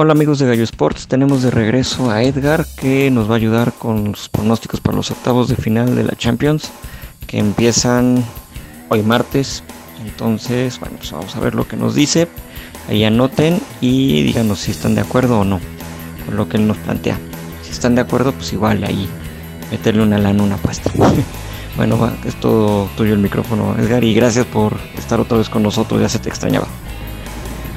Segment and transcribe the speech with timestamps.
[0.00, 3.72] Hola amigos de Gallo Sports, tenemos de regreso a Edgar que nos va a ayudar
[3.72, 6.70] con los pronósticos para los octavos de final de la Champions
[7.26, 8.24] que empiezan
[8.90, 9.64] hoy martes.
[10.00, 12.28] Entonces, bueno, pues vamos a ver lo que nos dice.
[12.88, 15.58] Ahí anoten y díganos si están de acuerdo o no
[16.24, 17.18] con lo que él nos plantea.
[17.64, 19.08] Si están de acuerdo, pues igual ahí
[19.72, 20.92] meterle una lana, una apuesta.
[21.76, 26.00] bueno, es todo tuyo el micrófono, Edgar, y gracias por estar otra vez con nosotros,
[26.00, 26.68] ya se te extrañaba.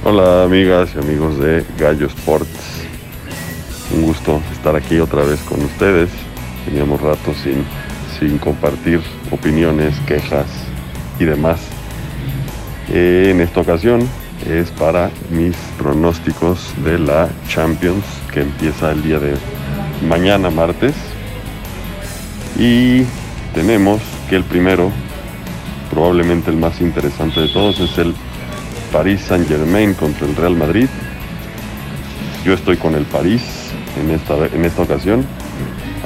[0.04, 2.50] Hola amigas y amigos de Gallo Sports.
[3.96, 6.10] Un gusto estar aquí otra vez con ustedes.
[6.66, 7.64] Teníamos rato sin,
[8.20, 10.48] sin compartir opiniones, quejas
[11.20, 11.60] y demás.
[12.90, 14.02] Eh, en esta ocasión
[14.50, 19.36] es para mis pronósticos de la Champions que empieza el día de
[20.10, 20.96] mañana martes.
[22.58, 23.04] Y
[23.54, 24.90] tenemos que el primero,
[25.92, 28.16] probablemente el más interesante de todos, es el
[28.92, 30.88] París Saint Germain contra el Real Madrid.
[32.44, 33.42] Yo estoy con el París
[34.00, 35.26] en esta, en esta ocasión,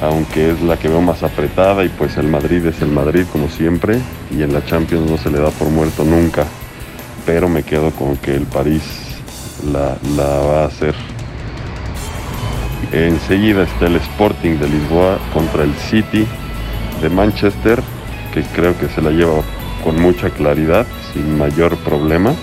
[0.00, 3.48] aunque es la que veo más apretada y pues el Madrid es el Madrid como
[3.48, 3.98] siempre
[4.30, 6.44] y en la Champions no se le da por muerto nunca,
[7.24, 8.82] pero me quedo con que el París
[9.72, 10.94] la, la va a hacer.
[12.92, 16.24] Enseguida está el Sporting de Lisboa contra el City
[17.00, 17.82] de Manchester,
[18.32, 19.42] que creo que se la lleva
[19.82, 22.34] con mucha claridad, sin mayor problema.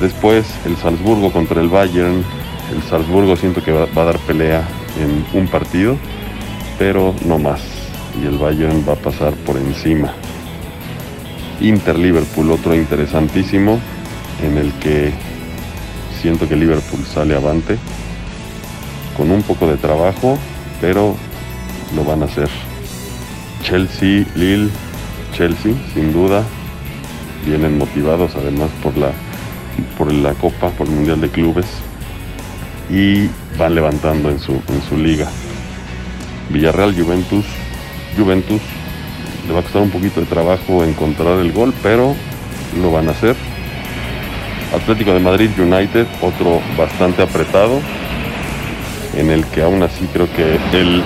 [0.00, 2.24] Después el Salzburgo contra el Bayern.
[2.74, 4.66] El Salzburgo siento que va, a dar pelea
[4.98, 5.96] en un partido,
[6.78, 7.60] pero no más.
[8.22, 10.12] Y el Bayern va a pasar por encima.
[11.60, 13.78] Inter-Liverpool, otro interesantísimo,
[14.42, 15.12] en el que
[16.22, 17.76] siento que Liverpool sale avante,
[19.18, 20.38] con un poco de trabajo,
[20.80, 21.14] pero
[21.94, 22.48] lo van a hacer.
[23.62, 24.70] Chelsea, Lille,
[25.34, 26.42] Chelsea, sin duda,
[27.44, 29.12] vienen motivados además por la
[29.96, 31.66] por la Copa, por el Mundial de Clubes
[32.90, 33.28] y
[33.58, 35.28] van levantando en su, en su liga.
[36.50, 37.44] Villarreal Juventus,
[38.16, 38.60] Juventus
[39.46, 42.14] le va a costar un poquito de trabajo encontrar el gol, pero
[42.80, 43.36] lo van a hacer.
[44.74, 47.80] Atlético de Madrid United, otro bastante apretado,
[49.16, 51.02] en el que aún así creo que el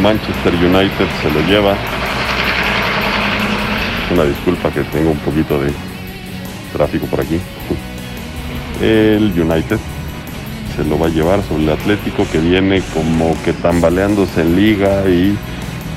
[0.00, 1.74] Manchester United se lo lleva.
[4.12, 5.72] Una disculpa que tengo un poquito de
[6.76, 7.40] tráfico por aquí.
[8.82, 9.78] El United
[10.76, 15.08] se lo va a llevar sobre el Atlético que viene como que tambaleándose en liga
[15.08, 15.36] y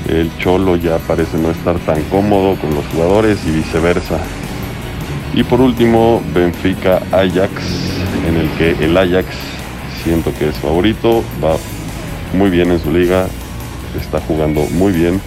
[0.08, 4.18] el Cholo ya parece no estar tan cómodo con los jugadores y viceversa.
[5.34, 7.52] Y por último, Benfica Ajax,
[8.26, 9.26] en el que el Ajax
[10.02, 11.56] siento que es favorito, va
[12.32, 13.26] muy bien en su liga,
[14.00, 15.20] está jugando muy bien,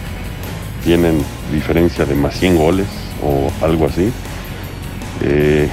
[0.83, 2.87] tienen diferencia de más 100 goles
[3.23, 4.11] o algo así.
[5.23, 5.69] Eh,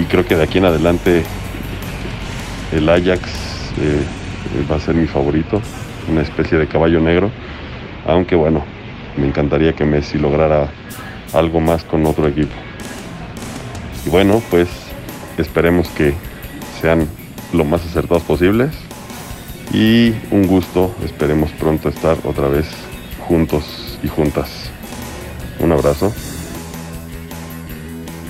[0.00, 1.24] y creo que de aquí en adelante
[2.72, 3.22] el Ajax
[3.80, 4.02] eh,
[4.70, 5.60] va a ser mi favorito,
[6.10, 7.30] una especie de caballo negro.
[8.06, 8.64] Aunque bueno,
[9.16, 10.68] me encantaría que Messi lograra
[11.32, 12.54] algo más con otro equipo.
[14.06, 14.68] Y bueno, pues
[15.36, 16.14] esperemos que
[16.80, 17.08] sean
[17.52, 18.70] lo más acertados posibles.
[19.72, 22.66] Y un gusto, esperemos pronto estar otra vez
[23.26, 24.70] juntos y juntas.
[25.60, 26.12] Un abrazo.